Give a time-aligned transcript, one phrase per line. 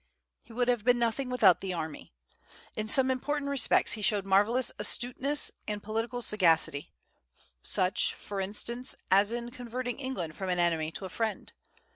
[0.41, 2.11] He would have been nothing without the army.
[2.75, 6.91] In some important respects he showed marvellous astuteness and political sagacity,
[7.61, 11.53] such, for instance, as in converting England from an enemy to a friend.